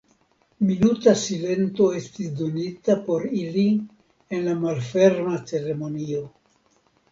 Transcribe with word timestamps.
Minuta 0.69 1.11
silento 1.23 1.89
estis 1.99 2.31
donita 2.39 2.97
por 3.11 3.27
ili 3.43 3.67
en 4.39 4.43
la 4.49 4.59
malferma 4.67 5.37
ceremonio. 5.55 6.27